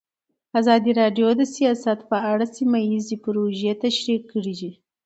[0.59, 4.69] ازادي راډیو د سیاست په اړه سیمه ییزې پروژې تشریح کړې.